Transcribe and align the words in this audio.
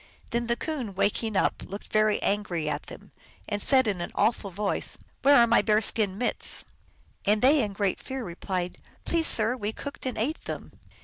Then 0.31 0.47
the 0.47 0.55
Coon, 0.55 0.95
waking 0.95 1.37
up, 1.37 1.61
looked 1.63 1.93
very 1.93 2.19
angry 2.23 2.67
at 2.67 2.87
them, 2.87 3.11
and 3.47 3.61
said 3.61 3.87
in 3.87 4.01
an 4.01 4.09
awful 4.15 4.49
voice," 4.49 4.97
Where 5.21 5.35
are 5.35 5.45
my 5.45 5.61
bear 5.61 5.79
skin 5.79 6.17
mitts?" 6.17 6.65
And 7.27 7.43
they, 7.43 7.61
in 7.61 7.73
great 7.73 7.99
fear, 7.99 8.23
replied," 8.23 8.79
Please, 9.05 9.27
sir, 9.27 9.55
we 9.55 9.71
cooked 9.73 10.07
and 10.07 10.17
ate 10.17 10.45
them." 10.45 10.71